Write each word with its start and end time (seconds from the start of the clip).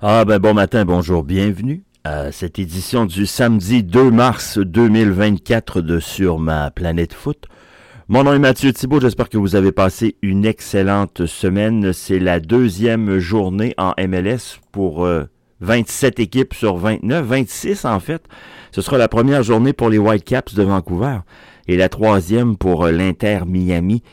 Ah 0.00 0.24
ben 0.24 0.38
bon 0.38 0.54
matin, 0.54 0.84
bonjour, 0.84 1.24
bienvenue 1.24 1.82
à 2.04 2.30
cette 2.30 2.60
édition 2.60 3.04
du 3.04 3.26
samedi 3.26 3.82
2 3.82 4.12
mars 4.12 4.56
2024 4.56 5.80
de 5.80 5.98
Sur 5.98 6.38
ma 6.38 6.70
planète 6.70 7.12
foot. 7.12 7.46
Mon 8.06 8.22
nom 8.22 8.32
est 8.32 8.38
Mathieu 8.38 8.72
Thibault, 8.72 9.00
j'espère 9.00 9.28
que 9.28 9.38
vous 9.38 9.56
avez 9.56 9.72
passé 9.72 10.14
une 10.22 10.46
excellente 10.46 11.26
semaine. 11.26 11.92
C'est 11.92 12.20
la 12.20 12.38
deuxième 12.38 13.18
journée 13.18 13.74
en 13.76 13.92
MLS 13.98 14.60
pour 14.70 15.04
27 15.62 16.20
euh, 16.20 16.22
équipes 16.22 16.54
sur 16.54 16.76
29, 16.76 17.26
26 17.26 17.84
en 17.84 17.98
fait. 17.98 18.22
Ce 18.70 18.82
sera 18.82 18.98
la 18.98 19.08
première 19.08 19.42
journée 19.42 19.72
pour 19.72 19.90
les 19.90 19.98
Whitecaps 19.98 20.54
de 20.54 20.62
Vancouver 20.62 21.18
et 21.66 21.76
la 21.76 21.88
troisième 21.88 22.56
pour 22.56 22.84
euh, 22.84 22.92
l'Inter 22.92 23.40
Miami 23.48 24.04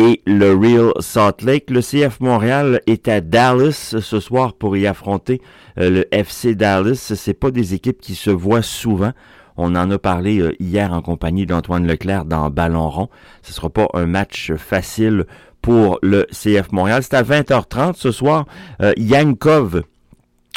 et 0.00 0.22
le 0.24 0.54
Real 0.54 0.92
Salt 1.00 1.42
Lake. 1.42 1.68
Le 1.68 1.80
CF 1.82 2.20
Montréal 2.20 2.80
est 2.86 3.06
à 3.06 3.20
Dallas 3.20 3.96
ce 4.00 4.20
soir 4.20 4.54
pour 4.54 4.76
y 4.76 4.86
affronter 4.86 5.42
euh, 5.78 5.90
le 5.90 6.14
FC 6.14 6.54
Dallas. 6.54 7.12
C'est 7.14 7.34
pas 7.34 7.50
des 7.50 7.74
équipes 7.74 8.00
qui 8.00 8.14
se 8.14 8.30
voient 8.30 8.62
souvent. 8.62 9.12
On 9.58 9.76
en 9.76 9.90
a 9.90 9.98
parlé 9.98 10.40
euh, 10.40 10.54
hier 10.58 10.94
en 10.94 11.02
compagnie 11.02 11.44
d'Antoine 11.44 11.86
Leclerc 11.86 12.24
dans 12.24 12.48
Ballon 12.48 12.88
rond. 12.88 13.08
Ce 13.42 13.52
sera 13.52 13.68
pas 13.68 13.88
un 13.92 14.06
match 14.06 14.52
facile 14.54 15.26
pour 15.60 15.98
le 16.00 16.26
CF 16.30 16.72
Montréal. 16.72 17.02
C'est 17.02 17.16
à 17.16 17.22
20h30 17.22 17.94
ce 17.94 18.10
soir. 18.10 18.46
Euh, 18.80 18.92
Yankov 18.96 19.82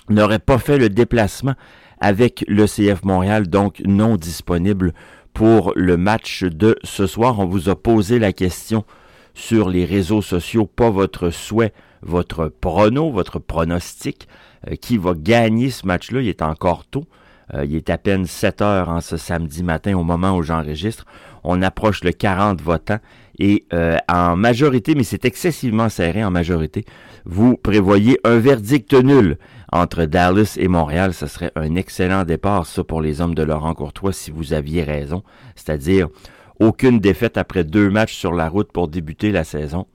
n'aurait 0.09 0.39
pas 0.39 0.57
fait 0.57 0.77
le 0.77 0.87
déplacement 0.87 1.55
avec 1.99 2.45
le 2.47 2.65
CF 2.65 3.03
Montréal, 3.03 3.47
donc 3.47 3.81
non 3.85 4.15
disponible 4.15 4.93
pour 5.33 5.73
le 5.75 5.97
match 5.97 6.43
de 6.43 6.77
ce 6.83 7.07
soir. 7.07 7.39
On 7.39 7.45
vous 7.45 7.67
a 7.67 7.75
posé 7.75 8.19
la 8.19 8.31
question 8.31 8.85
sur 9.33 9.69
les 9.69 9.85
réseaux 9.85 10.21
sociaux, 10.21 10.65
pas 10.65 10.89
votre 10.89 11.29
souhait, 11.29 11.73
votre 12.01 12.47
prono, 12.47 13.11
votre 13.11 13.39
pronostic, 13.39 14.27
euh, 14.67 14.75
qui 14.75 14.97
va 14.97 15.13
gagner 15.15 15.69
ce 15.69 15.85
match-là. 15.85 16.21
Il 16.21 16.27
est 16.27 16.41
encore 16.41 16.85
tôt. 16.85 17.05
Euh, 17.53 17.65
il 17.65 17.75
est 17.75 17.89
à 17.89 17.97
peine 17.97 18.25
7 18.25 18.61
heures 18.61 18.89
en 18.89 19.01
ce 19.01 19.17
samedi 19.17 19.63
matin 19.63 19.97
au 19.97 20.03
moment 20.03 20.35
où 20.35 20.43
j'enregistre. 20.43 21.05
On 21.43 21.61
approche 21.61 22.03
le 22.03 22.11
40 22.11 22.61
votants 22.61 22.99
et 23.39 23.65
euh, 23.73 23.97
en 24.07 24.35
majorité, 24.35 24.95
mais 24.95 25.03
c'est 25.03 25.25
excessivement 25.25 25.89
serré 25.89 26.23
en 26.23 26.31
majorité, 26.31 26.85
vous 27.25 27.57
prévoyez 27.57 28.19
un 28.23 28.37
verdict 28.37 28.93
nul 28.93 29.37
entre 29.71 30.05
Dallas 30.05 30.55
et 30.57 30.67
Montréal. 30.67 31.13
Ce 31.13 31.25
serait 31.25 31.51
un 31.55 31.75
excellent 31.75 32.25
départ, 32.25 32.65
ça, 32.65 32.83
pour 32.83 33.01
les 33.01 33.21
hommes 33.21 33.35
de 33.35 33.43
Laurent 33.43 33.73
Courtois, 33.73 34.13
si 34.13 34.29
vous 34.29 34.53
aviez 34.53 34.83
raison. 34.83 35.23
C'est-à-dire 35.55 36.09
aucune 36.59 36.99
défaite 36.99 37.37
après 37.37 37.63
deux 37.63 37.89
matchs 37.89 38.15
sur 38.15 38.33
la 38.33 38.49
route 38.49 38.71
pour 38.71 38.87
débuter 38.87 39.31
la 39.31 39.43
saison. 39.43 39.85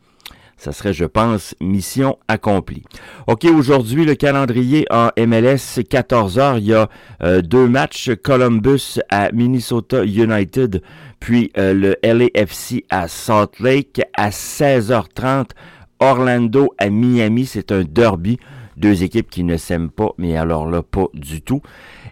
Ça 0.58 0.72
serait, 0.72 0.92
je 0.92 1.04
pense, 1.04 1.54
mission 1.60 2.18
accomplie. 2.26 2.82
OK, 3.28 3.44
aujourd'hui, 3.44 4.04
le 4.04 4.16
calendrier 4.16 4.86
en 4.90 5.10
MLS, 5.16 5.84
14 5.88 6.38
heures. 6.40 6.58
Il 6.58 6.64
y 6.64 6.74
a 6.74 6.88
euh, 7.22 7.42
deux 7.42 7.68
matchs. 7.68 8.10
Columbus 8.24 8.98
à 9.08 9.30
Minnesota 9.30 10.04
United, 10.04 10.82
puis 11.20 11.52
euh, 11.56 11.72
le 11.72 11.96
LAFC 12.02 12.84
à 12.90 13.06
Salt 13.06 13.60
Lake 13.60 14.02
à 14.14 14.30
16h30. 14.30 15.50
Orlando 16.00 16.74
à 16.78 16.90
Miami, 16.90 17.46
c'est 17.46 17.70
un 17.70 17.84
derby. 17.84 18.38
Deux 18.78 19.02
équipes 19.02 19.28
qui 19.28 19.42
ne 19.42 19.56
s'aiment 19.56 19.90
pas, 19.90 20.10
mais 20.18 20.36
alors 20.36 20.68
là, 20.70 20.82
pas 20.82 21.06
du 21.12 21.42
tout. 21.42 21.60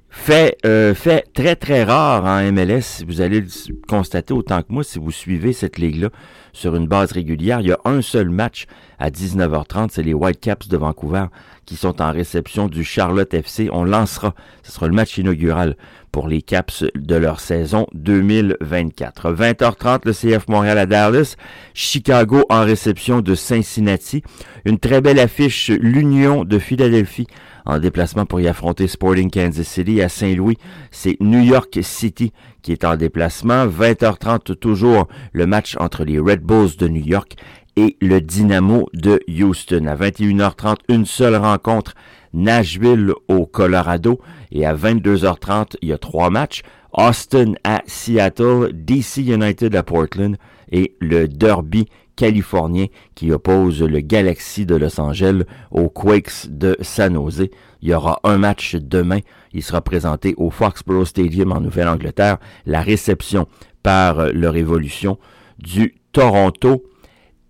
Fait, 0.09 0.57
euh, 0.65 0.95
fait 0.95 1.27
très 1.35 1.57
très 1.57 1.85
rare 1.85 2.25
en 2.25 2.51
MLS, 2.51 3.05
vous 3.07 3.21
allez 3.21 3.41
le 3.43 3.49
constater 3.87 4.33
autant 4.33 4.63
que 4.63 4.73
moi 4.73 4.83
si 4.83 4.99
vous 4.99 5.11
suivez 5.11 5.53
cette 5.53 5.79
ligue-là 5.79 6.09
sur 6.53 6.75
une 6.75 6.89
base 6.89 7.13
régulière. 7.13 7.61
Il 7.61 7.69
y 7.69 7.73
a 7.73 7.79
un 7.85 8.01
seul 8.01 8.31
match 8.31 8.67
à 8.99 9.11
19h30, 9.11 9.91
c'est 9.93 10.03
les 10.03 10.15
Whitecaps 10.15 10.69
de 10.69 10.77
Vancouver 10.77 11.27
qui 11.67 11.77
sont 11.77 12.01
en 12.01 12.13
réception 12.13 12.69
du 12.69 12.83
Charlotte 12.83 13.33
FC. 13.35 13.69
On 13.73 13.85
lancera, 13.85 14.35
ce 14.63 14.73
sera 14.73 14.87
le 14.87 14.95
match 14.95 15.19
inaugural 15.19 15.77
pour 16.13 16.29
les 16.29 16.41
Caps 16.41 16.85
de 16.95 17.17
leur 17.17 17.41
saison 17.41 17.87
2024. 17.93 19.33
20h30, 19.33 20.01
le 20.05 20.13
CF 20.13 20.49
Montréal 20.49 20.79
à 20.79 20.87
Dallas, 20.87 21.37
Chicago 21.75 22.47
en 22.49 22.65
réception 22.65 23.21
de 23.21 23.35
Cincinnati. 23.35 24.23
Une 24.65 24.79
très 24.79 25.03
belle 25.03 25.19
affiche, 25.19 25.69
l'Union 25.69 26.45
de 26.45 26.56
Philadelphie 26.59 27.27
en 27.65 27.79
déplacement 27.79 28.27
pour 28.27 28.41
y 28.41 28.49
affronter 28.49 28.87
Sporting 28.87 29.31
Kansas 29.31 29.67
City 29.67 30.01
à 30.01 30.09
Saint-Louis. 30.09 30.57
C'est 30.91 31.17
New 31.21 31.41
York 31.41 31.79
City 31.83 32.33
qui 32.63 32.73
est 32.73 32.85
en 32.85 32.97
déplacement. 32.97 33.67
20h30 33.67 34.57
toujours 34.57 35.09
le 35.33 35.47
match 35.47 35.77
entre 35.79 36.05
les 36.05 36.19
Red 36.19 36.41
Bulls 36.41 36.77
de 36.79 36.89
New 36.89 37.05
York 37.05 37.37
et 37.77 37.97
le 38.01 38.21
Dynamo 38.21 38.89
de 38.95 39.21
Houston. 39.29 39.87
À 39.87 39.97
21h30, 39.97 40.77
une 40.89 41.05
seule 41.05 41.37
rencontre, 41.37 41.95
Nashville 42.33 43.13
au 43.29 43.47
Colorado. 43.47 44.21
Et 44.53 44.65
à 44.65 44.75
22h30, 44.75 45.77
il 45.83 45.89
y 45.89 45.93
a 45.93 45.99
trois 45.99 46.31
matchs. 46.31 46.63
Austin 46.93 47.53
à 47.63 47.83
Seattle, 47.87 48.71
DC 48.73 49.19
United 49.19 49.75
à 49.75 49.83
Portland 49.83 50.37
et 50.73 50.97
le 51.01 51.29
Derby 51.29 51.87
californien 52.17 52.87
qui 53.15 53.31
oppose 53.31 53.83
le 53.83 54.01
Galaxy 54.01 54.67
de 54.67 54.75
Los 54.75 54.99
Angeles 55.01 55.45
aux 55.71 55.89
Quakes 55.89 56.49
de 56.49 56.77
San 56.81 57.15
Jose. 57.15 57.49
Il 57.83 57.91
y 57.91 57.95
aura 57.95 58.21
un 58.25 58.39
match 58.39 58.75
demain. 58.77 59.21
Il 59.53 59.63
sera 59.63 59.83
présenté 59.83 60.35
au 60.37 60.51
Foxborough 60.51 61.05
Stadium 61.07 61.53
en 61.53 61.61
Nouvelle-Angleterre. 61.61 62.39
La 62.65 62.81
réception 62.81 63.47
par 63.83 64.33
le 64.33 64.49
Révolution 64.49 65.19
du 65.59 65.95
Toronto 66.13 66.83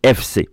FC. 0.03 0.49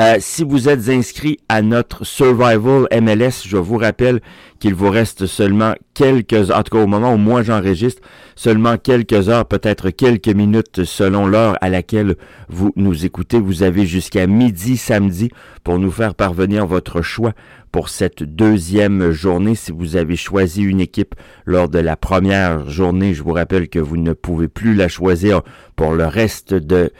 Euh, 0.00 0.18
si 0.20 0.44
vous 0.44 0.68
êtes 0.68 0.88
inscrit 0.88 1.38
à 1.48 1.60
notre 1.60 2.04
Survival 2.04 2.86
MLS, 2.92 3.42
je 3.44 3.56
vous 3.56 3.78
rappelle 3.78 4.20
qu'il 4.60 4.72
vous 4.72 4.90
reste 4.90 5.26
seulement 5.26 5.74
quelques, 5.92 6.52
en 6.52 6.62
tout 6.62 6.76
cas 6.76 6.84
au 6.84 6.86
moment 6.86 7.14
où 7.14 7.16
moi 7.16 7.42
j'enregistre, 7.42 8.00
seulement 8.36 8.76
quelques 8.76 9.28
heures, 9.28 9.46
peut-être 9.46 9.90
quelques 9.90 10.28
minutes 10.28 10.84
selon 10.84 11.26
l'heure 11.26 11.56
à 11.60 11.68
laquelle 11.68 12.14
vous 12.48 12.72
nous 12.76 13.06
écoutez. 13.06 13.40
Vous 13.40 13.64
avez 13.64 13.86
jusqu'à 13.86 14.28
midi 14.28 14.76
samedi 14.76 15.30
pour 15.64 15.80
nous 15.80 15.90
faire 15.90 16.14
parvenir 16.14 16.64
votre 16.64 17.02
choix 17.02 17.32
pour 17.72 17.88
cette 17.88 18.22
deuxième 18.22 19.10
journée. 19.10 19.56
Si 19.56 19.72
vous 19.72 19.96
avez 19.96 20.14
choisi 20.14 20.62
une 20.62 20.80
équipe 20.80 21.16
lors 21.44 21.68
de 21.68 21.80
la 21.80 21.96
première 21.96 22.70
journée, 22.70 23.14
je 23.14 23.24
vous 23.24 23.32
rappelle 23.32 23.68
que 23.68 23.80
vous 23.80 23.96
ne 23.96 24.12
pouvez 24.12 24.46
plus 24.46 24.74
la 24.74 24.86
choisir 24.86 25.42
pour 25.74 25.92
le 25.92 26.06
reste 26.06 26.54
de 26.54 26.92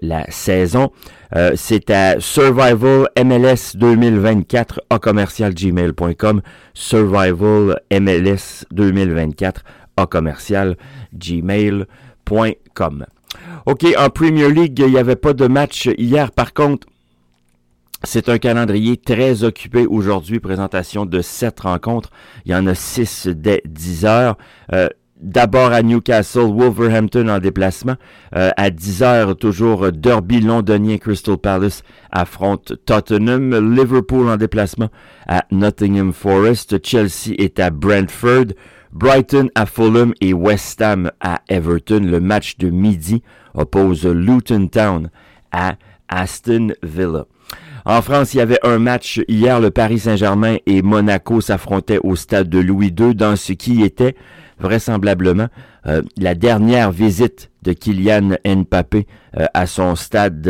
la 0.00 0.30
saison. 0.30 0.90
Euh, 1.34 1.52
c'est 1.56 1.90
à 1.90 2.20
Survival 2.20 3.08
MLS 3.16 3.74
2024 3.76 4.80
à 4.90 4.98
commercial 4.98 5.54
gmail.com. 5.54 6.42
Survival 6.74 7.80
MLS 7.90 8.64
2024 8.70 9.64
à 9.96 10.06
commercial 10.06 10.76
gmail.com. 11.14 13.06
OK, 13.66 13.86
en 13.98 14.08
Premier 14.10 14.50
League, 14.50 14.78
il 14.78 14.92
n'y 14.92 14.98
avait 14.98 15.16
pas 15.16 15.32
de 15.32 15.46
match 15.46 15.88
hier. 15.98 16.30
Par 16.30 16.54
contre, 16.54 16.86
c'est 18.02 18.28
un 18.28 18.38
calendrier 18.38 18.96
très 18.96 19.42
occupé 19.42 19.86
aujourd'hui. 19.86 20.38
Présentation 20.38 21.06
de 21.06 21.22
sept 21.22 21.60
rencontres. 21.60 22.10
Il 22.44 22.52
y 22.52 22.54
en 22.54 22.66
a 22.66 22.74
six 22.74 23.26
dès 23.26 23.62
10 23.66 24.04
heures. 24.04 24.38
Euh, 24.72 24.88
D'abord 25.18 25.72
à 25.72 25.82
Newcastle, 25.82 26.52
Wolverhampton 26.52 27.28
en 27.28 27.38
déplacement. 27.38 27.96
Euh, 28.34 28.50
à 28.56 28.68
10h, 28.68 29.36
toujours 29.36 29.90
Derby 29.90 30.40
londonien, 30.40 30.98
Crystal 30.98 31.38
Palace 31.38 31.82
affronte 32.12 32.74
Tottenham. 32.84 33.74
Liverpool 33.74 34.28
en 34.28 34.36
déplacement 34.36 34.90
à 35.26 35.44
Nottingham 35.50 36.12
Forest. 36.12 36.84
Chelsea 36.84 37.34
est 37.38 37.58
à 37.58 37.70
Brentford. 37.70 38.52
Brighton 38.92 39.48
à 39.54 39.64
Fulham 39.66 40.12
et 40.20 40.34
West 40.34 40.80
Ham 40.82 41.10
à 41.20 41.40
Everton. 41.48 42.00
Le 42.02 42.20
match 42.20 42.58
de 42.58 42.68
midi 42.68 43.22
oppose 43.54 44.06
Luton 44.06 44.68
Town 44.68 45.10
à 45.50 45.76
Aston 46.08 46.72
Villa. 46.82 47.24
En 47.88 48.02
France, 48.02 48.34
il 48.34 48.38
y 48.38 48.40
avait 48.40 48.58
un 48.64 48.80
match 48.80 49.20
hier. 49.28 49.60
Le 49.60 49.70
Paris 49.70 50.00
Saint-Germain 50.00 50.56
et 50.66 50.82
Monaco 50.82 51.40
s'affrontaient 51.40 52.00
au 52.02 52.16
stade 52.16 52.48
de 52.48 52.58
Louis 52.58 52.88
II 52.98 53.14
dans 53.14 53.36
ce 53.36 53.52
qui 53.52 53.84
était 53.84 54.16
vraisemblablement 54.58 55.46
euh, 55.86 56.02
la 56.16 56.34
dernière 56.34 56.90
visite 56.90 57.50
de 57.62 57.72
Kylian 57.72 58.36
Mbappé 58.44 59.06
euh, 59.36 59.46
à 59.54 59.66
son 59.66 59.94
stade 59.94 60.40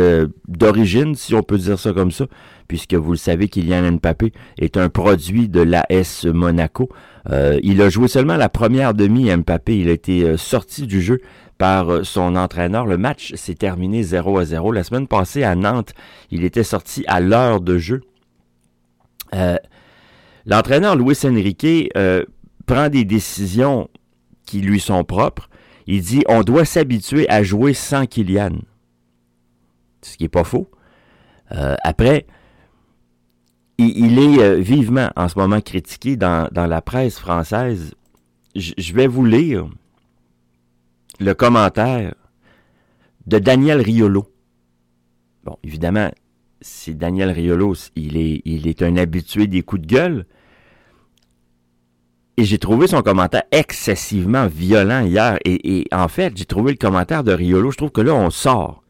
d'origine, 0.47 1.15
si 1.15 1.35
on 1.35 1.43
peut 1.43 1.57
dire 1.57 1.77
ça 1.77 1.93
comme 1.93 2.11
ça, 2.11 2.25
puisque 2.67 2.95
vous 2.95 3.11
le 3.11 3.17
savez, 3.17 3.47
Kylian 3.47 3.93
Mbappé 3.93 4.33
est 4.59 4.77
un 4.77 4.89
produit 4.89 5.47
de 5.47 5.61
l'AS 5.61 6.25
Monaco. 6.25 6.89
Euh, 7.29 7.59
il 7.61 7.81
a 7.81 7.89
joué 7.89 8.07
seulement 8.07 8.37
la 8.37 8.49
première 8.49 8.93
demi, 8.93 9.29
Mbappé. 9.35 9.77
Il 9.77 9.89
a 9.89 9.93
été 9.93 10.37
sorti 10.37 10.87
du 10.87 11.01
jeu 11.01 11.19
par 11.57 12.05
son 12.05 12.35
entraîneur. 12.35 12.85
Le 12.85 12.97
match 12.97 13.33
s'est 13.35 13.55
terminé 13.55 14.03
0 14.03 14.39
à 14.39 14.45
0. 14.45 14.71
La 14.71 14.83
semaine 14.83 15.07
passée 15.07 15.43
à 15.43 15.55
Nantes, 15.55 15.93
il 16.31 16.43
était 16.43 16.63
sorti 16.63 17.03
à 17.07 17.19
l'heure 17.19 17.61
de 17.61 17.77
jeu. 17.77 18.01
L'entraîneur 20.45 20.95
Luis 20.95 21.17
Enrique 21.25 21.91
prend 22.65 22.89
des 22.89 23.05
décisions 23.05 23.89
qui 24.47 24.61
lui 24.61 24.79
sont 24.79 25.03
propres. 25.03 25.47
Il 25.85 26.01
dit 26.01 26.23
on 26.27 26.41
doit 26.41 26.65
s'habituer 26.65 27.29
à 27.29 27.43
jouer 27.43 27.75
sans 27.75 28.07
Kylian.» 28.07 28.57
Ce 30.01 30.17
qui 30.17 30.23
n'est 30.23 30.29
pas 30.29 30.43
faux. 30.43 30.71
Euh, 31.51 31.75
après, 31.83 32.25
il, 33.77 34.17
est 34.17 34.39
euh, 34.41 34.55
vivement 34.55 35.09
en 35.15 35.27
ce 35.27 35.37
moment 35.37 35.61
critiqué 35.61 36.15
dans, 36.15 36.49
la 36.51 36.81
presse 36.81 37.19
française. 37.19 37.93
je 38.55 38.93
vais 38.93 39.07
vous 39.07 39.25
lire 39.25 39.69
le 41.19 41.33
commentaire 41.33 42.15
de 43.27 43.39
Daniel 43.39 43.81
Riolo. 43.81 44.31
Bon, 45.43 45.57
évidemment, 45.63 46.09
c'est 46.61 46.97
Daniel 46.97 47.31
Riolo, 47.31 47.75
il 47.95 48.17
est, 48.17 48.41
il 48.45 48.67
est 48.67 48.81
un 48.81 48.97
habitué 48.97 49.47
des 49.47 49.61
coups 49.61 49.81
de 49.81 49.87
gueule. 49.87 50.25
Et 52.37 52.45
j'ai 52.45 52.59
trouvé 52.59 52.85
son 52.85 53.01
commentaire 53.01 53.43
excessivement 53.51 54.45
violent 54.45 55.03
hier. 55.03 55.39
Et, 55.43 55.87
en 55.91 56.07
fait, 56.07 56.37
j'ai 56.37 56.45
trouvé 56.45 56.71
le 56.71 56.77
commentaire 56.77 57.23
de 57.23 57.31
Riolo. 57.31 57.71
Je 57.71 57.77
trouve 57.77 57.91
que 57.91 58.01
là, 58.01 58.13
on 58.13 58.29
sort. 58.29 58.83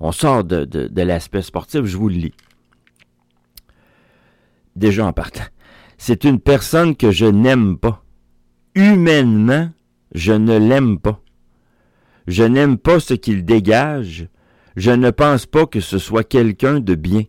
On 0.00 0.10
sort 0.10 0.42
de, 0.42 0.64
de 0.64 1.02
l'aspect 1.02 1.42
sportif. 1.42 1.84
Je 1.84 1.96
vous 1.96 2.08
le 2.08 2.16
lis. 2.16 2.34
Déjà 4.74 5.06
en 5.06 5.12
partant. 5.12 5.44
C'est 5.96 6.24
une 6.24 6.40
personne 6.40 6.96
que 6.96 7.12
je 7.12 7.26
n'aime 7.26 7.78
pas. 7.78 8.02
Humainement, 8.74 9.70
je 10.12 10.32
ne 10.32 10.58
l'aime 10.58 10.98
pas. 10.98 11.20
Je 12.26 12.42
n'aime 12.42 12.78
pas 12.78 12.98
ce 12.98 13.14
qu'il 13.14 13.44
dégage. 13.44 14.28
Je 14.74 14.90
ne 14.90 15.10
pense 15.10 15.46
pas 15.46 15.66
que 15.66 15.78
ce 15.78 15.98
soit 15.98 16.24
quelqu'un 16.24 16.80
de 16.80 16.96
bien. 16.96 17.22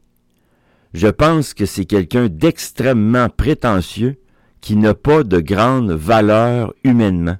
Je 0.95 1.07
pense 1.07 1.53
que 1.53 1.67
c'est 1.67 1.85
quelqu'un 1.85 2.27
d'extrêmement 2.27 3.29
prétentieux 3.29 4.17
qui 4.63 4.77
n'a 4.77 4.93
pas 4.93 5.23
de 5.23 5.41
grande 5.41 5.91
valeur 5.91 6.73
humainement. 6.85 7.35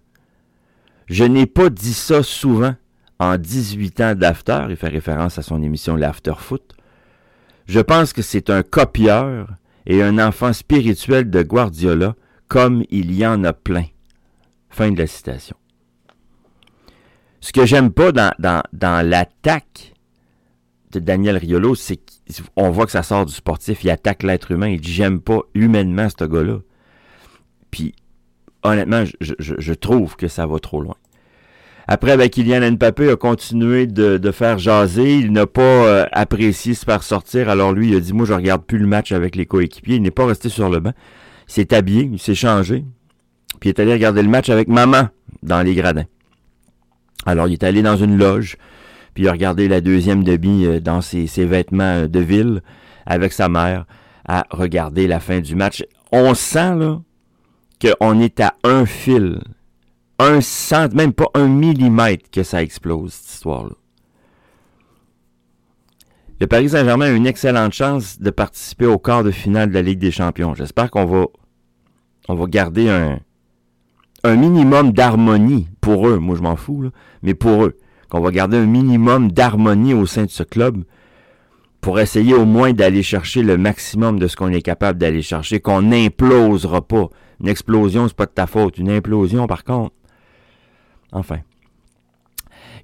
Je 1.07 1.23
n'ai 1.23 1.45
pas 1.45 1.69
dit 1.69 1.93
ça 1.93 2.21
souvent 2.21 2.75
en 3.17 3.37
18 3.37 4.01
ans 4.01 4.13
d'after, 4.13 4.65
il 4.69 4.75
fait 4.75 4.89
référence 4.89 5.39
à 5.39 5.41
son 5.41 5.63
émission 5.63 5.95
L'After 5.95 6.33
Foot. 6.37 6.73
Je 7.65 7.79
pense 7.79 8.11
que 8.11 8.21
c'est 8.21 8.49
un 8.49 8.61
copieur 8.61 9.47
et 9.85 10.03
un 10.03 10.19
enfant 10.19 10.51
spirituel 10.51 11.29
de 11.29 11.43
Guardiola, 11.43 12.15
comme 12.49 12.83
il 12.89 13.15
y 13.15 13.25
en 13.25 13.45
a 13.45 13.53
plein. 13.53 13.85
Fin 14.69 14.91
de 14.91 14.99
la 14.99 15.07
citation. 15.07 15.55
Ce 17.39 17.53
que 17.53 17.65
j'aime 17.65 17.91
pas 17.91 18.11
dans, 18.11 19.07
l'attaque 19.07 19.93
de 20.91 20.99
Daniel 20.99 21.37
Riolo, 21.37 21.75
c'est 21.75 22.01
qu'on 22.53 22.69
voit 22.69 22.85
que 22.85 22.91
ça 22.91 23.03
sort 23.03 23.25
du 23.25 23.33
sportif, 23.33 23.85
il 23.85 23.91
attaque 23.91 24.23
l'être 24.23 24.51
humain, 24.51 24.67
il 24.67 24.81
dit 24.81 24.91
j'aime 24.91 25.21
pas 25.21 25.39
humainement 25.53 26.09
ce 26.09 26.25
gars-là. 26.25 26.59
Puis 27.73 27.95
honnêtement, 28.61 29.03
je, 29.19 29.73
trouve 29.73 30.15
que 30.15 30.27
ça 30.27 30.45
va 30.45 30.59
trop 30.59 30.79
loin. 30.79 30.93
Après, 31.87 32.15
ben, 32.17 32.29
Kylian 32.29 32.73
Mbappé 32.73 33.09
a 33.09 33.15
continué 33.15 33.87
de, 33.87 34.19
de 34.19 34.31
faire 34.31 34.59
jaser. 34.59 35.15
Il 35.15 35.31
n'a 35.31 35.47
pas 35.47 35.61
euh, 35.61 36.05
apprécié 36.11 36.75
se 36.75 36.85
faire 36.85 37.01
sortir. 37.01 37.49
Alors 37.49 37.73
lui, 37.73 37.89
il 37.89 37.95
a 37.95 37.99
dit, 37.99 38.13
moi, 38.13 38.27
je 38.27 38.33
regarde 38.33 38.63
plus 38.63 38.77
le 38.77 38.85
match 38.85 39.11
avec 39.11 39.35
les 39.35 39.47
coéquipiers. 39.47 39.95
Il 39.95 40.03
n'est 40.03 40.11
pas 40.11 40.27
resté 40.27 40.49
sur 40.49 40.69
le 40.69 40.79
banc. 40.79 40.93
Il 41.49 41.51
s'est 41.51 41.73
habillé, 41.73 42.07
il 42.13 42.19
s'est 42.19 42.35
changé. 42.35 42.85
Puis 43.59 43.69
il 43.69 43.73
est 43.73 43.79
allé 43.79 43.91
regarder 43.91 44.21
le 44.21 44.29
match 44.29 44.49
avec 44.49 44.67
maman 44.67 45.07
dans 45.41 45.63
les 45.63 45.73
gradins. 45.73 46.05
Alors, 47.25 47.47
il 47.47 47.53
est 47.53 47.63
allé 47.63 47.81
dans 47.81 47.97
une 47.97 48.17
loge, 48.17 48.55
puis 49.15 49.23
il 49.23 49.29
a 49.29 49.31
regardé 49.31 49.67
la 49.67 49.81
deuxième 49.81 50.23
demi 50.23 50.67
euh, 50.67 50.79
dans 50.79 51.01
ses, 51.01 51.25
vêtements 51.39 52.03
euh, 52.03 52.07
de 52.07 52.19
ville 52.19 52.61
avec 53.07 53.33
sa 53.33 53.49
mère 53.49 53.85
à 54.27 54.45
regarder 54.51 55.07
la 55.07 55.19
fin 55.19 55.39
du 55.39 55.55
match. 55.55 55.83
On 56.11 56.35
sent, 56.35 56.75
là, 56.75 57.01
qu'on 57.83 58.19
est 58.19 58.39
à 58.39 58.55
un 58.63 58.85
fil, 58.85 59.41
un 60.19 60.41
centimètre, 60.41 60.95
même 60.95 61.13
pas 61.13 61.29
un 61.33 61.47
millimètre 61.47 62.29
que 62.31 62.43
ça 62.43 62.61
explose, 62.63 63.13
cette 63.13 63.33
histoire-là. 63.33 63.75
Le 66.39 66.47
Paris 66.47 66.69
Saint-Germain 66.69 67.05
a 67.05 67.11
une 67.11 67.27
excellente 67.27 67.73
chance 67.73 68.19
de 68.19 68.29
participer 68.29 68.85
au 68.85 68.97
quart 68.97 69.23
de 69.23 69.31
finale 69.31 69.69
de 69.69 69.73
la 69.75 69.81
Ligue 69.81 69.99
des 69.99 70.11
Champions. 70.11 70.53
J'espère 70.55 70.91
qu'on 70.91 71.05
va, 71.05 71.25
on 72.27 72.35
va 72.35 72.45
garder 72.47 72.89
un, 72.89 73.19
minimum 74.35 74.91
d'harmonie 74.91 75.67
pour 75.79 76.07
eux. 76.07 76.17
Moi, 76.17 76.35
je 76.35 76.41
m'en 76.41 76.55
fous, 76.55 76.89
mais 77.21 77.33
pour 77.33 77.65
eux. 77.65 77.77
Qu'on 78.09 78.19
va 78.19 78.31
garder 78.31 78.57
un 78.57 78.65
minimum 78.65 79.31
d'harmonie 79.31 79.93
au 79.93 80.05
sein 80.05 80.25
de 80.25 80.29
ce 80.29 80.43
club 80.43 80.83
pour 81.81 81.99
essayer 81.99 82.33
au 82.33 82.45
moins 82.45 82.73
d'aller 82.73 83.03
chercher 83.03 83.41
le 83.41 83.57
maximum 83.57 84.19
de 84.19 84.27
ce 84.27 84.35
qu'on 84.35 84.51
est 84.51 84.61
capable 84.61 84.99
d'aller 84.99 85.21
chercher, 85.21 85.59
qu'on 85.59 85.81
n'implosera 85.81 86.81
pas. 86.81 87.09
Une 87.41 87.47
explosion, 87.47 88.07
c'est 88.07 88.15
pas 88.15 88.25
de 88.25 88.31
ta 88.31 88.47
faute. 88.47 88.77
Une 88.77 88.89
implosion, 88.89 89.47
par 89.47 89.63
contre. 89.63 89.93
Enfin. 91.11 91.39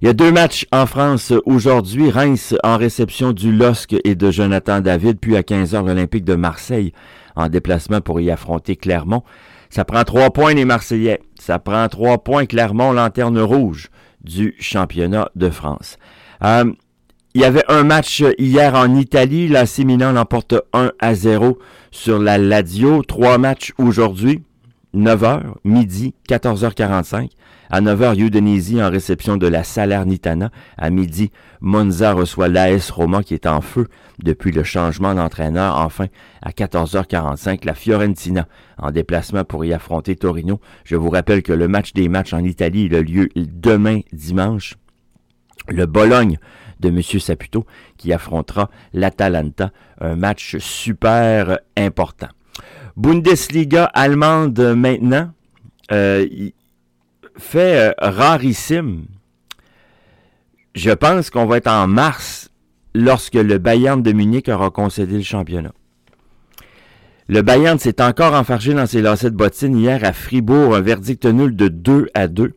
Il 0.02 0.06
y 0.06 0.08
a 0.08 0.14
deux 0.14 0.32
matchs 0.32 0.66
en 0.72 0.86
France 0.86 1.32
aujourd'hui. 1.44 2.10
Reims 2.10 2.54
en 2.64 2.78
réception 2.78 3.32
du 3.32 3.52
LOSC 3.52 3.96
et 4.04 4.14
de 4.14 4.30
Jonathan 4.30 4.80
David, 4.80 5.18
puis 5.20 5.36
à 5.36 5.42
15h 5.42 5.86
l'Olympique 5.86 6.24
de 6.24 6.34
Marseille 6.34 6.92
en 7.36 7.48
déplacement 7.48 8.00
pour 8.00 8.20
y 8.20 8.30
affronter 8.30 8.76
Clermont. 8.76 9.22
Ça 9.68 9.84
prend 9.84 10.02
trois 10.04 10.30
points 10.30 10.54
les 10.54 10.64
Marseillais. 10.64 11.20
Ça 11.38 11.58
prend 11.58 11.86
trois 11.88 12.18
points 12.18 12.46
Clermont, 12.46 12.92
lanterne 12.92 13.38
rouge 13.38 13.90
du 14.24 14.54
championnat 14.58 15.30
de 15.36 15.50
France. 15.50 15.96
Euh, 16.42 16.72
il 17.34 17.42
y 17.42 17.44
avait 17.44 17.64
un 17.68 17.84
match 17.84 18.24
hier 18.38 18.74
en 18.74 18.94
Italie. 18.96 19.46
La 19.46 19.64
Milan 19.84 20.12
l'emporte 20.12 20.54
1 20.72 20.92
à 20.98 21.14
0 21.14 21.58
sur 21.90 22.18
la 22.18 22.38
Ladio. 22.38 23.02
Trois 23.02 23.38
matchs 23.38 23.72
aujourd'hui. 23.78 24.42
9h, 24.94 25.42
midi, 25.62 26.14
14h45. 26.28 27.28
À 27.70 27.80
9h, 27.80 28.18
Udinese 28.18 28.80
en 28.80 28.90
réception 28.90 29.36
de 29.36 29.46
la 29.46 29.62
Salernitana. 29.62 30.50
À 30.76 30.90
midi, 30.90 31.30
Monza 31.60 32.12
reçoit 32.12 32.48
l'AS 32.48 32.90
Roma 32.90 33.22
qui 33.22 33.34
est 33.34 33.46
en 33.46 33.60
feu 33.60 33.86
depuis 34.18 34.50
le 34.50 34.64
changement 34.64 35.14
d'entraîneur. 35.14 35.76
Enfin, 35.76 36.06
à 36.42 36.50
14h45, 36.50 37.64
la 37.64 37.74
Fiorentina 37.74 38.48
en 38.76 38.90
déplacement 38.90 39.44
pour 39.44 39.64
y 39.64 39.72
affronter 39.72 40.16
Torino. 40.16 40.60
Je 40.82 40.96
vous 40.96 41.10
rappelle 41.10 41.44
que 41.44 41.52
le 41.52 41.68
match 41.68 41.92
des 41.92 42.08
matchs 42.08 42.32
en 42.32 42.42
Italie 42.42 42.92
a 42.92 43.00
lieu 43.00 43.28
demain 43.36 44.00
dimanche. 44.12 44.74
Le 45.68 45.86
Bologne 45.86 46.38
de 46.80 46.88
M. 46.88 47.02
Saputo 47.02 47.66
qui 47.96 48.12
affrontera 48.12 48.70
l'Atalanta. 48.92 49.70
Un 50.00 50.16
match 50.16 50.56
super 50.58 51.58
important. 51.76 52.28
Bundesliga 52.96 53.84
allemande 53.84 54.58
maintenant. 54.76 55.32
Euh, 55.92 56.26
fait 57.36 57.88
euh, 57.88 57.92
rarissime. 57.98 59.06
Je 60.74 60.90
pense 60.90 61.30
qu'on 61.30 61.46
va 61.46 61.56
être 61.56 61.70
en 61.70 61.88
mars 61.88 62.50
lorsque 62.94 63.34
le 63.34 63.58
Bayern 63.58 64.02
de 64.02 64.12
Munich 64.12 64.48
aura 64.48 64.70
concédé 64.70 65.16
le 65.16 65.22
championnat. 65.22 65.72
Le 67.28 67.42
Bayern 67.42 67.78
s'est 67.78 68.02
encore 68.02 68.34
enfargé 68.34 68.74
dans 68.74 68.86
ses 68.86 69.02
lacets 69.02 69.30
de 69.30 69.36
bottines 69.36 69.78
hier 69.78 70.04
à 70.04 70.12
Fribourg, 70.12 70.74
un 70.74 70.80
verdict 70.80 71.24
nul 71.26 71.54
de 71.54 71.68
2 71.68 72.08
à 72.14 72.28
2. 72.28 72.54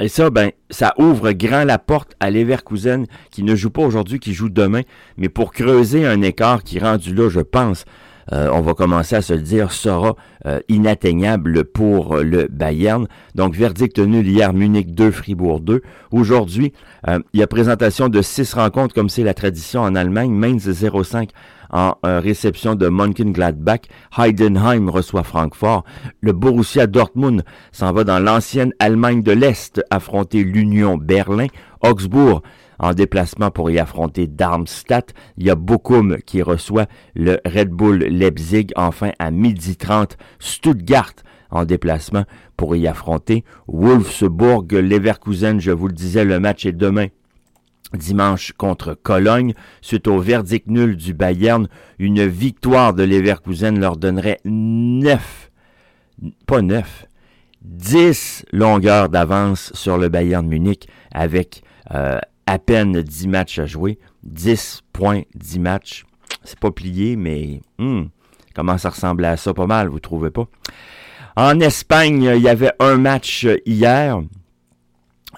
Et 0.00 0.08
ça, 0.08 0.30
ben, 0.30 0.50
ça 0.70 0.94
ouvre 0.98 1.32
grand 1.32 1.64
la 1.64 1.78
porte 1.78 2.14
à 2.18 2.30
Leverkusen, 2.30 3.06
qui 3.30 3.42
ne 3.42 3.54
joue 3.54 3.70
pas 3.70 3.82
aujourd'hui, 3.82 4.18
qui 4.18 4.32
joue 4.32 4.48
demain, 4.48 4.82
mais 5.16 5.28
pour 5.28 5.52
creuser 5.52 6.06
un 6.06 6.22
écart 6.22 6.64
qui 6.64 6.78
rendu 6.78 7.14
là, 7.14 7.28
je 7.28 7.40
pense, 7.40 7.84
euh, 8.32 8.48
on 8.52 8.60
va 8.60 8.74
commencer 8.74 9.16
à 9.16 9.22
se 9.22 9.32
le 9.32 9.40
dire, 9.40 9.72
sera 9.72 10.14
euh, 10.46 10.60
inatteignable 10.68 11.64
pour 11.64 12.16
le 12.16 12.48
Bayern. 12.50 13.06
Donc, 13.34 13.54
verdict 13.54 13.98
nul 13.98 14.26
hier, 14.26 14.52
Munich 14.52 14.94
2, 14.94 15.10
Fribourg 15.10 15.60
2. 15.60 15.82
Aujourd'hui, 16.12 16.72
euh, 17.08 17.18
il 17.32 17.40
y 17.40 17.42
a 17.42 17.46
présentation 17.46 18.08
de 18.08 18.22
six 18.22 18.54
rencontres, 18.54 18.94
comme 18.94 19.08
c'est 19.08 19.24
la 19.24 19.34
tradition 19.34 19.82
en 19.82 19.94
Allemagne. 19.94 20.30
Mainz 20.30 20.68
0-5 20.68 21.28
en 21.72 21.94
réception 22.02 22.74
de 22.74 22.88
Mönchengladbach. 22.88 23.82
Heidenheim 24.16 24.88
reçoit 24.88 25.24
Francfort. 25.24 25.84
Le 26.20 26.32
Borussia 26.32 26.86
Dortmund 26.86 27.44
s'en 27.72 27.92
va 27.92 28.04
dans 28.04 28.18
l'ancienne 28.18 28.72
Allemagne 28.78 29.22
de 29.22 29.32
l'Est 29.32 29.82
affronter 29.90 30.44
l'Union 30.44 30.96
Berlin. 30.96 31.46
Augsbourg 31.82 32.42
en 32.78 32.94
déplacement 32.94 33.50
pour 33.50 33.70
y 33.70 33.78
affronter 33.78 34.26
Darmstadt. 34.26 35.14
Il 35.38 35.46
y 35.46 35.50
a 35.50 35.54
Bochum 35.54 36.18
qui 36.26 36.42
reçoit 36.42 36.86
le 37.14 37.38
Red 37.46 37.70
Bull 37.70 37.98
Leipzig. 37.98 38.68
Enfin, 38.76 39.12
à 39.18 39.30
midi 39.30 39.76
30, 39.76 40.16
Stuttgart 40.38 41.14
en 41.50 41.64
déplacement 41.64 42.24
pour 42.56 42.74
y 42.76 42.86
affronter 42.88 43.44
Wolfsburg. 43.68 44.72
Leverkusen, 44.72 45.60
je 45.60 45.70
vous 45.70 45.86
le 45.86 45.92
disais, 45.94 46.24
le 46.24 46.40
match 46.40 46.66
est 46.66 46.72
demain 46.72 47.06
dimanche 47.96 48.52
contre 48.52 48.94
Cologne. 48.94 49.54
Suite 49.80 50.08
au 50.08 50.18
verdict 50.18 50.66
nul 50.66 50.96
du 50.96 51.14
Bayern, 51.14 51.68
une 51.98 52.26
victoire 52.26 52.94
de 52.94 53.02
Leverkusen 53.02 53.78
leur 53.78 53.96
donnerait 53.96 54.40
9, 54.44 55.50
pas 56.46 56.62
9, 56.62 57.06
10 57.62 58.46
longueurs 58.52 59.08
d'avance 59.08 59.72
sur 59.74 59.98
le 59.98 60.08
Bayern 60.08 60.46
Munich 60.46 60.88
avec 61.12 61.62
euh, 61.94 62.18
à 62.46 62.58
peine 62.58 63.02
10 63.02 63.28
matchs 63.28 63.58
à 63.58 63.66
jouer. 63.66 63.98
10 64.24 64.82
points, 64.92 65.22
10 65.34 65.58
matchs. 65.60 66.04
C'est 66.44 66.58
pas 66.58 66.70
plié, 66.70 67.16
mais 67.16 67.60
hmm, 67.78 68.04
comment 68.54 68.78
ça 68.78 68.90
ressemble 68.90 69.24
à 69.24 69.36
ça? 69.36 69.54
Pas 69.54 69.66
mal, 69.66 69.88
vous 69.88 70.00
trouvez 70.00 70.30
pas? 70.30 70.46
En 71.36 71.60
Espagne, 71.60 72.30
il 72.34 72.42
y 72.42 72.48
avait 72.48 72.72
un 72.78 72.96
match 72.96 73.46
hier. 73.64 74.20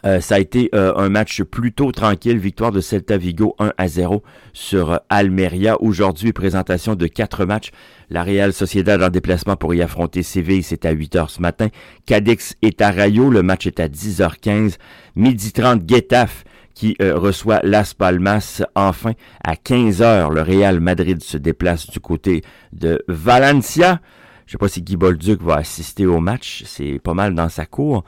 Euh, 0.04 0.20
ça 0.20 0.34
a 0.34 0.38
été 0.38 0.68
euh, 0.74 0.94
un 0.96 1.08
match 1.08 1.42
plutôt 1.42 1.90
tranquille, 1.90 2.36
victoire 2.36 2.72
de 2.72 2.80
Celta 2.80 3.16
Vigo 3.16 3.56
1 3.58 3.72
à 3.78 3.88
0 3.88 4.22
sur 4.52 4.92
euh, 4.92 4.96
Almeria. 5.08 5.80
Aujourd'hui, 5.80 6.32
présentation 6.32 6.94
de 6.94 7.06
quatre 7.06 7.46
matchs. 7.46 7.70
La 8.10 8.22
Real 8.22 8.52
Sociedad 8.52 9.02
en 9.02 9.08
déplacement 9.08 9.56
pour 9.56 9.74
y 9.74 9.80
affronter 9.80 10.22
Séville, 10.22 10.62
c'est 10.62 10.84
à 10.84 10.90
8 10.90 11.16
h 11.16 11.28
ce 11.28 11.40
matin. 11.40 11.68
Cadix 12.04 12.54
est 12.60 12.82
à 12.82 12.90
Rayo, 12.90 13.30
le 13.30 13.42
match 13.42 13.66
est 13.66 13.80
à 13.80 13.88
10h15. 13.88 14.76
Midi 15.16 15.52
30, 15.52 15.88
Getafe 15.88 16.44
qui 16.74 16.96
reçoit 17.00 17.60
Las 17.62 17.94
Palmas. 17.94 18.62
Enfin, 18.74 19.12
à 19.42 19.56
15 19.56 20.02
h 20.02 20.34
le 20.34 20.42
Real 20.42 20.80
Madrid 20.80 21.22
se 21.22 21.38
déplace 21.38 21.88
du 21.88 22.00
côté 22.00 22.42
de 22.72 23.02
Valencia. 23.08 24.00
Je 24.46 24.52
sais 24.52 24.58
pas 24.58 24.68
si 24.68 24.82
Guy 24.82 24.96
Bolduc 24.96 25.40
va 25.42 25.56
assister 25.56 26.06
au 26.06 26.20
match, 26.20 26.62
c'est 26.66 26.98
pas 26.98 27.14
mal 27.14 27.34
dans 27.34 27.48
sa 27.48 27.66
cour. 27.66 28.04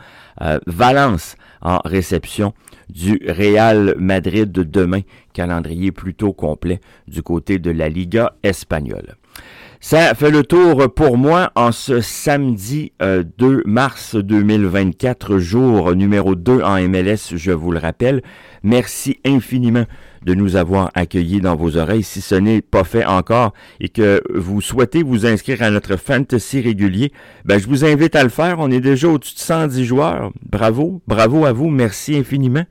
Valence 0.66 1.36
en 1.62 1.80
réception 1.84 2.52
du 2.88 3.20
Real 3.26 3.94
Madrid 3.98 4.52
de 4.52 4.62
demain, 4.62 5.00
calendrier 5.32 5.92
plutôt 5.92 6.32
complet 6.32 6.80
du 7.08 7.22
côté 7.22 7.58
de 7.58 7.70
la 7.70 7.88
Liga 7.88 8.34
espagnole. 8.42 9.16
Ça 9.80 10.14
fait 10.14 10.30
le 10.30 10.42
tour 10.42 10.92
pour 10.94 11.18
moi 11.18 11.52
en 11.54 11.70
ce 11.70 12.00
samedi 12.00 12.92
2 13.00 13.04
euh, 13.04 13.62
mars 13.66 14.16
2024, 14.16 15.38
jour 15.38 15.94
numéro 15.94 16.34
2 16.34 16.62
en 16.62 16.80
MLS, 16.88 17.36
je 17.36 17.52
vous 17.52 17.72
le 17.72 17.78
rappelle. 17.78 18.22
Merci 18.62 19.20
infiniment 19.24 19.84
de 20.26 20.34
nous 20.34 20.56
avoir 20.56 20.90
accueillis 20.94 21.40
dans 21.40 21.54
vos 21.54 21.76
oreilles. 21.76 22.02
Si 22.02 22.20
ce 22.20 22.34
n'est 22.34 22.60
pas 22.60 22.84
fait 22.84 23.04
encore 23.04 23.54
et 23.80 23.88
que 23.88 24.20
vous 24.34 24.60
souhaitez 24.60 25.02
vous 25.04 25.24
inscrire 25.24 25.62
à 25.62 25.70
notre 25.70 25.96
fantasy 25.96 26.60
régulier, 26.60 27.12
ben, 27.44 27.58
je 27.58 27.66
vous 27.68 27.84
invite 27.84 28.16
à 28.16 28.24
le 28.24 28.28
faire. 28.28 28.56
On 28.58 28.70
est 28.70 28.80
déjà 28.80 29.08
au-dessus 29.08 29.36
de 29.36 29.40
110 29.40 29.84
joueurs. 29.84 30.32
Bravo, 30.44 31.00
bravo 31.06 31.46
à 31.46 31.52
vous. 31.52 31.70
Merci 31.70 32.16
infiniment. 32.16 32.64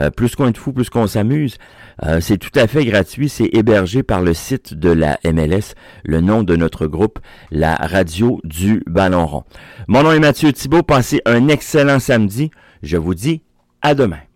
Euh, 0.00 0.10
plus 0.10 0.34
qu'on 0.34 0.48
est 0.48 0.56
fou, 0.56 0.72
plus 0.72 0.90
qu'on 0.90 1.06
s'amuse. 1.06 1.56
Euh, 2.04 2.20
c'est 2.20 2.38
tout 2.38 2.56
à 2.56 2.66
fait 2.66 2.84
gratuit. 2.84 3.28
C'est 3.28 3.48
hébergé 3.52 4.02
par 4.02 4.20
le 4.20 4.34
site 4.34 4.74
de 4.74 4.90
la 4.90 5.18
MLS, 5.24 5.74
le 6.04 6.20
nom 6.20 6.42
de 6.42 6.56
notre 6.56 6.86
groupe, 6.86 7.20
la 7.50 7.74
radio 7.74 8.40
du 8.44 8.82
Ballon 8.86 9.26
rond. 9.26 9.44
Mon 9.86 10.02
nom 10.02 10.12
est 10.12 10.20
Mathieu 10.20 10.52
Thibault. 10.52 10.82
Passez 10.82 11.20
un 11.26 11.48
excellent 11.48 12.00
samedi. 12.00 12.50
Je 12.82 12.96
vous 12.96 13.14
dis 13.14 13.42
à 13.82 13.94
demain. 13.94 14.27